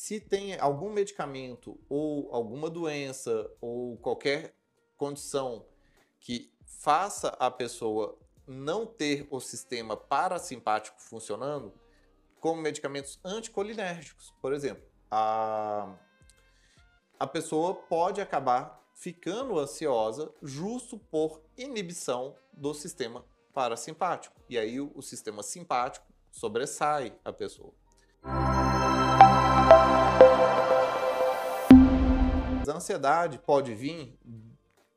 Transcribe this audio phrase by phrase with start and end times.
[0.00, 4.54] se tem algum medicamento ou alguma doença ou qualquer
[4.96, 5.66] condição
[6.18, 11.70] que faça a pessoa não ter o sistema parasimpático funcionando,
[12.40, 15.94] como medicamentos anticolinérgicos, por exemplo, a,
[17.18, 23.22] a pessoa pode acabar ficando ansiosa justo por inibição do sistema
[23.52, 24.34] parasimpático.
[24.48, 27.74] E aí o, o sistema simpático sobressai a pessoa.
[32.70, 34.18] A ansiedade pode vir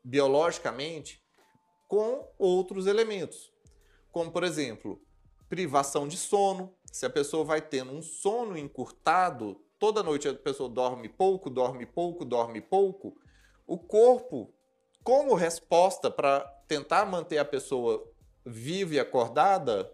[0.02, 1.22] biologicamente
[1.88, 3.52] com outros elementos,
[4.10, 5.00] como por exemplo,
[5.48, 6.74] privação de sono.
[6.90, 11.86] Se a pessoa vai tendo um sono encurtado, toda noite a pessoa dorme pouco, dorme
[11.86, 13.16] pouco, dorme pouco,
[13.66, 14.52] o corpo,
[15.02, 18.06] como resposta para tentar manter a pessoa
[18.44, 19.90] viva e acordada,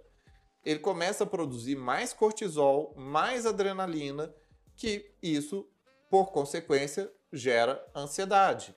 [0.65, 4.35] ele começa a produzir mais cortisol, mais adrenalina,
[4.77, 5.69] que isso,
[6.11, 8.75] por consequência, gera ansiedade.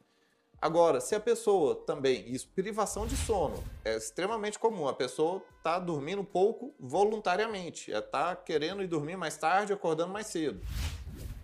[0.62, 4.88] Agora, se a pessoa também, isso, privação de sono, é extremamente comum.
[4.88, 10.66] A pessoa está dormindo pouco voluntariamente, está querendo ir dormir mais tarde, acordando mais cedo.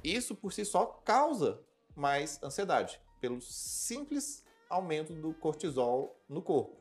[0.02, 1.59] Isso por si só causa
[1.94, 6.78] mais ansiedade, pelo simples aumento do cortisol no corpo.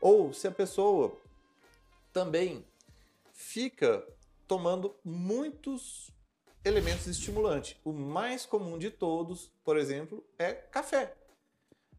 [0.00, 1.16] Ou se a pessoa
[2.12, 2.64] também
[3.32, 4.06] fica
[4.46, 6.12] tomando muitos
[6.64, 7.76] elementos estimulantes.
[7.84, 11.14] O mais comum de todos, por exemplo, é café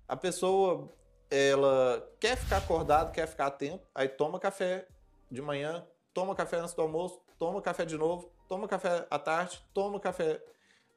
[0.09, 0.89] a pessoa
[1.29, 4.87] ela quer ficar acordado, quer ficar atento, aí toma café
[5.29, 9.63] de manhã, toma café antes do almoço, toma café de novo, toma café à tarde,
[9.71, 10.43] toma café.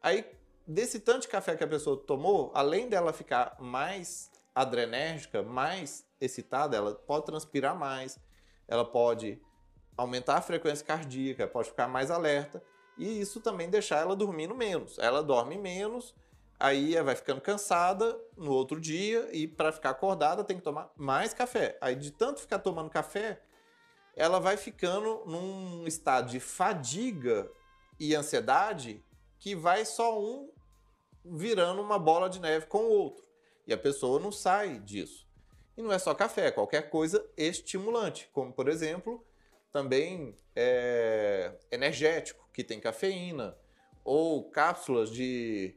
[0.00, 0.24] Aí,
[0.66, 6.74] desse tanto de café que a pessoa tomou, além dela ficar mais adrenérgica, mais excitada,
[6.74, 8.18] ela pode transpirar mais,
[8.66, 9.38] ela pode
[9.94, 12.62] aumentar a frequência cardíaca, pode ficar mais alerta
[12.96, 14.98] e isso também deixar ela dormindo menos.
[14.98, 16.14] Ela dorme menos,
[16.58, 21.32] aí vai ficando cansada no outro dia e para ficar acordada tem que tomar mais
[21.32, 21.76] café.
[21.80, 23.40] Aí de tanto ficar tomando café,
[24.14, 27.50] ela vai ficando num estado de fadiga
[27.98, 29.02] e ansiedade
[29.38, 30.50] que vai só um
[31.24, 33.24] virando uma bola de neve com o outro.
[33.66, 35.26] E a pessoa não sai disso.
[35.76, 39.24] E não é só café, é qualquer coisa estimulante, como por exemplo,
[39.72, 43.56] também é, energético, que tem cafeína,
[44.04, 45.74] ou cápsulas de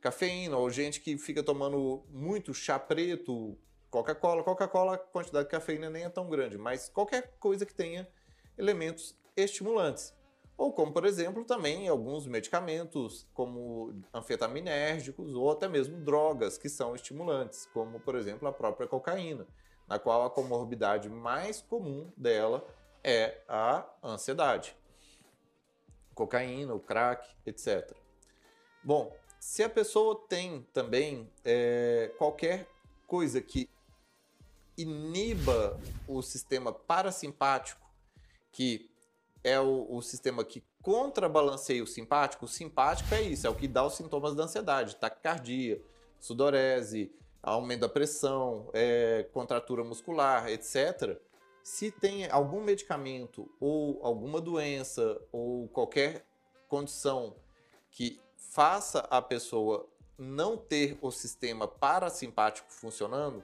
[0.00, 3.58] cafeína, ou gente que fica tomando muito chá preto,
[3.90, 4.42] Coca-Cola.
[4.42, 8.08] Coca-Cola, a quantidade de cafeína nem é tão grande, mas qualquer coisa que tenha
[8.56, 10.14] elementos estimulantes.
[10.56, 16.94] Ou como, por exemplo, também alguns medicamentos, como anfetaminérgicos ou até mesmo drogas que são
[16.94, 19.46] estimulantes, como, por exemplo, a própria cocaína,
[19.88, 22.64] na qual a comorbidade mais comum dela
[23.04, 24.74] é a ansiedade.
[26.14, 27.94] Cocaína, o crack, etc.
[28.82, 32.66] Bom, se a pessoa tem também é, qualquer
[33.06, 33.68] coisa que
[34.76, 35.78] iniba
[36.08, 37.86] o sistema parasimpático,
[38.50, 38.90] que
[39.42, 43.68] é o, o, sistema que contrabalanceia o simpático, o simpático é isso, é o que
[43.68, 45.80] dá os sintomas da ansiedade, taquicardia,
[46.18, 51.20] sudorese, aumento da pressão, é, contratura muscular, etc.
[51.64, 56.26] Se tem algum medicamento ou alguma doença ou qualquer
[56.68, 57.34] condição
[57.90, 59.88] que faça a pessoa
[60.18, 63.42] não ter o sistema parasimpático funcionando,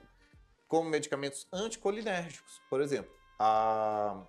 [0.67, 3.11] como medicamentos anticolinérgicos, por exemplo.
[3.39, 4.23] A,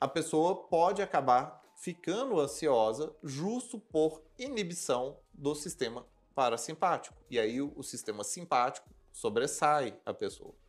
[0.00, 6.04] a pessoa pode acabar ficando ansiosa justo por inibição do sistema
[6.34, 7.16] parasimpático.
[7.30, 10.63] E aí o, o sistema simpático sobressai a pessoa.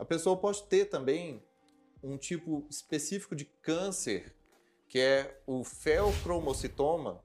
[0.00, 1.42] A pessoa pode ter também
[2.02, 4.34] um tipo específico de câncer,
[4.88, 7.22] que é o feocromocitoma,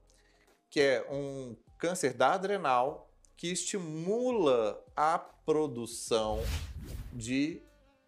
[0.70, 6.42] que é um câncer da adrenal que estimula a produção
[7.14, 7.62] de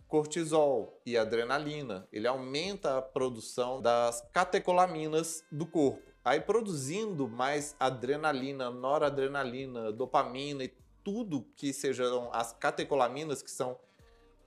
[0.06, 2.06] cortisol e adrenalina.
[2.12, 6.04] Ele aumenta a produção das catecolaminas do corpo.
[6.26, 10.74] Aí produzindo mais adrenalina, noradrenalina, dopamina e
[11.06, 13.80] tudo que sejam as catecolaminas, que são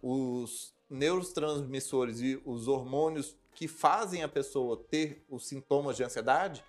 [0.03, 6.65] os neurotransmissores e os hormônios que fazem a pessoa ter os sintomas de ansiedade,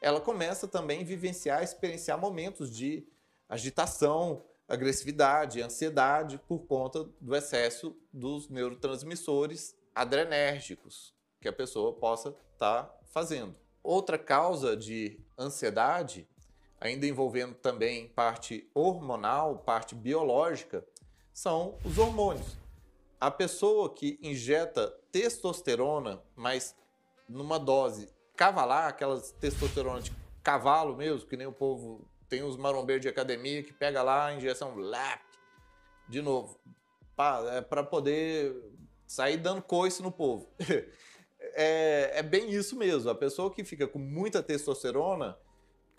[0.00, 3.06] ela começa também a vivenciar, experienciar momentos de
[3.48, 12.84] agitação, agressividade, ansiedade por conta do excesso dos neurotransmissores adrenérgicos que a pessoa possa estar
[12.84, 13.54] tá fazendo.
[13.82, 16.26] Outra causa de ansiedade,
[16.80, 20.84] ainda envolvendo também parte hormonal, parte biológica,
[21.32, 22.61] são os hormônios.
[23.22, 26.74] A pessoa que injeta testosterona, mas
[27.28, 33.00] numa dose cavalar, aquelas testosterona de cavalo mesmo, que nem o povo tem os marombeiros
[33.00, 35.22] de academia que pega lá a injeção LAP,
[36.08, 36.58] de novo,
[37.14, 38.56] para é poder
[39.06, 40.52] sair dando coice no povo.
[41.54, 43.08] é, é bem isso mesmo.
[43.08, 45.38] A pessoa que fica com muita testosterona,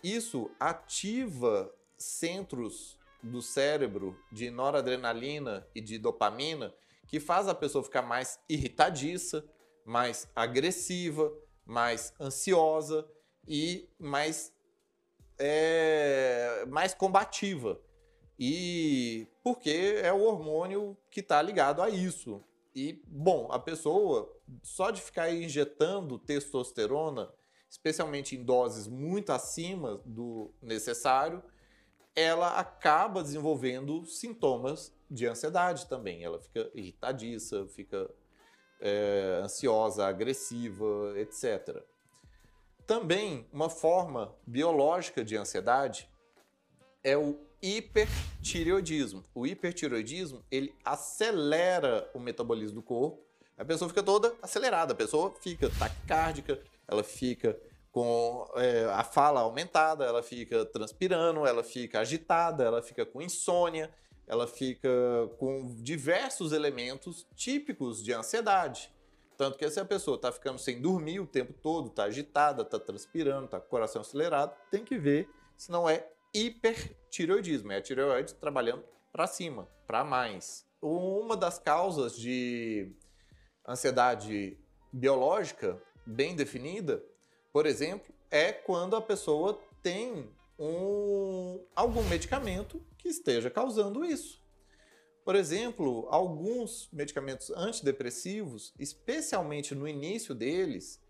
[0.02, 6.74] isso ativa centros do cérebro de noradrenalina e de dopamina
[7.06, 9.44] que faz a pessoa ficar mais irritadiça,
[9.84, 11.32] mais agressiva,
[11.64, 13.06] mais ansiosa
[13.46, 14.52] e mais
[15.38, 17.80] é, mais combativa.
[18.38, 22.42] E porque é o hormônio que está ligado a isso.
[22.74, 27.32] E, bom, a pessoa, só de ficar injetando testosterona,
[27.70, 31.42] especialmente em doses muito acima do necessário,
[32.16, 36.24] ela acaba desenvolvendo sintomas de ansiedade também.
[36.24, 38.10] Ela fica irritadiça, fica
[38.80, 41.82] é, ansiosa, agressiva, etc.
[42.86, 46.10] Também uma forma biológica de ansiedade
[47.02, 49.24] é o hipertireoidismo.
[49.34, 53.24] O hipertireoidismo ele acelera o metabolismo do corpo.
[53.56, 57.58] A pessoa fica toda acelerada, a pessoa fica taquicárdica, ela fica
[57.92, 63.88] com é, a fala aumentada, ela fica transpirando, ela fica agitada, ela fica com insônia,
[64.26, 64.88] ela fica
[65.38, 68.92] com diversos elementos típicos de ansiedade.
[69.36, 72.78] Tanto que se a pessoa está ficando sem dormir o tempo todo, está agitada, está
[72.78, 77.82] transpirando, está com o coração acelerado, tem que ver se não é hipertireoidismo, é a
[77.82, 80.66] tireoide trabalhando para cima, para mais.
[80.80, 82.92] Uma das causas de
[83.66, 84.56] ansiedade
[84.92, 87.02] biológica bem definida,
[87.52, 90.28] por exemplo, é quando a pessoa tem
[90.58, 94.42] um, algum medicamento que esteja causando isso.
[95.24, 101.02] Por exemplo, alguns medicamentos antidepressivos, especialmente no início deles,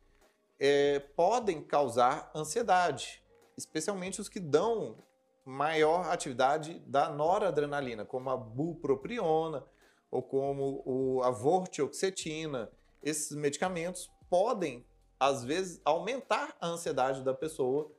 [0.58, 3.22] é, podem causar ansiedade,
[3.56, 4.96] especialmente os que dão
[5.44, 9.64] maior atividade da noradrenalina, como a bupropiona
[10.10, 12.70] ou como o, a vortioxetina.
[13.02, 14.86] Esses medicamentos podem,
[15.18, 17.92] às vezes, aumentar a ansiedade da pessoa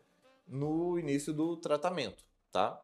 [0.47, 2.81] no início do tratamento, tá?